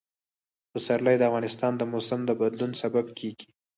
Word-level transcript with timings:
پسرلی 0.71 1.15
د 1.17 1.23
افغانستان 1.29 1.73
د 1.77 1.81
موسم 1.91 2.19
د 2.25 2.31
بدلون 2.41 2.71
سبب 2.81 3.05
کېږي. 3.19 3.47